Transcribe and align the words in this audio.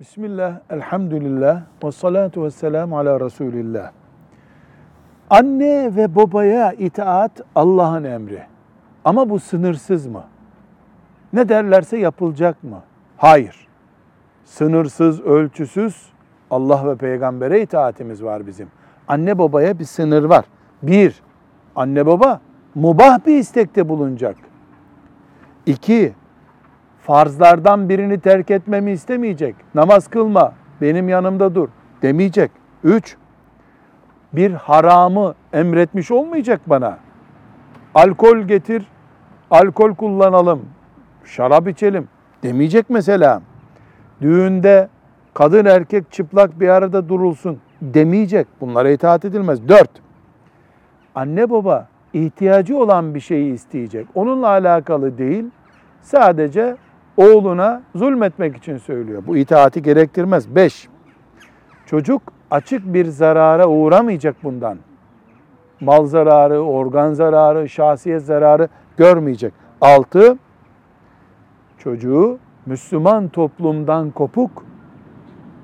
Bismillah, 0.00 0.60
elhamdülillah, 0.70 1.62
ve 1.84 1.92
salatu 1.92 2.44
ve 2.44 2.50
selamu 2.50 2.98
ala 2.98 3.20
Resulillah. 3.20 3.90
Anne 5.30 5.96
ve 5.96 6.14
babaya 6.14 6.72
itaat 6.72 7.40
Allah'ın 7.54 8.04
emri. 8.04 8.42
Ama 9.04 9.30
bu 9.30 9.38
sınırsız 9.38 10.06
mı? 10.06 10.24
Ne 11.32 11.48
derlerse 11.48 11.96
yapılacak 11.98 12.64
mı? 12.64 12.82
Hayır. 13.16 13.68
Sınırsız, 14.44 15.20
ölçüsüz 15.20 16.06
Allah 16.50 16.88
ve 16.88 16.96
peygambere 16.96 17.62
itaatimiz 17.62 18.24
var 18.24 18.46
bizim. 18.46 18.68
Anne 19.08 19.38
babaya 19.38 19.78
bir 19.78 19.84
sınır 19.84 20.24
var. 20.24 20.44
Bir, 20.82 21.22
anne 21.76 22.06
baba 22.06 22.40
mubah 22.74 23.26
bir 23.26 23.38
istekte 23.38 23.88
bulunacak. 23.88 24.36
İki, 25.66 26.14
farzlardan 27.08 27.88
birini 27.88 28.20
terk 28.20 28.50
etmemi 28.50 28.90
istemeyecek. 28.90 29.54
Namaz 29.74 30.08
kılma, 30.08 30.52
benim 30.80 31.08
yanımda 31.08 31.54
dur 31.54 31.68
demeyecek. 32.02 32.50
Üç, 32.84 33.16
bir 34.32 34.52
haramı 34.52 35.34
emretmiş 35.52 36.10
olmayacak 36.10 36.60
bana. 36.66 36.98
Alkol 37.94 38.38
getir, 38.38 38.86
alkol 39.50 39.94
kullanalım, 39.94 40.60
şarap 41.24 41.68
içelim 41.68 42.08
demeyecek 42.42 42.90
mesela. 42.90 43.42
Düğünde 44.20 44.88
kadın 45.34 45.64
erkek 45.64 46.12
çıplak 46.12 46.60
bir 46.60 46.68
arada 46.68 47.08
durulsun 47.08 47.60
demeyecek. 47.82 48.46
Bunlara 48.60 48.90
itaat 48.90 49.24
edilmez. 49.24 49.68
Dört, 49.68 49.90
anne 51.14 51.50
baba 51.50 51.88
ihtiyacı 52.12 52.78
olan 52.78 53.14
bir 53.14 53.20
şeyi 53.20 53.52
isteyecek. 53.52 54.06
Onunla 54.14 54.48
alakalı 54.48 55.18
değil, 55.18 55.44
sadece 56.02 56.76
oğluna 57.18 57.82
zulmetmek 57.94 58.56
için 58.56 58.76
söylüyor. 58.76 59.22
Bu 59.26 59.36
itaati 59.36 59.82
gerektirmez. 59.82 60.54
Beş, 60.54 60.88
çocuk 61.86 62.22
açık 62.50 62.94
bir 62.94 63.04
zarara 63.04 63.68
uğramayacak 63.68 64.36
bundan. 64.44 64.78
Mal 65.80 66.06
zararı, 66.06 66.60
organ 66.60 67.12
zararı, 67.12 67.68
şahsiyet 67.68 68.22
zararı 68.22 68.68
görmeyecek. 68.96 69.52
Altı, 69.80 70.38
çocuğu 71.78 72.38
Müslüman 72.66 73.28
toplumdan 73.28 74.10
kopuk, 74.10 74.64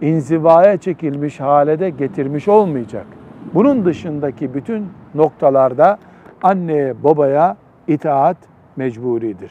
inzivaya 0.00 0.76
çekilmiş 0.76 1.40
halede 1.40 1.90
getirmiş 1.90 2.48
olmayacak. 2.48 3.06
Bunun 3.54 3.84
dışındaki 3.84 4.54
bütün 4.54 4.88
noktalarda 5.14 5.98
anneye 6.42 7.04
babaya 7.04 7.56
itaat 7.88 8.36
mecburidir. 8.76 9.50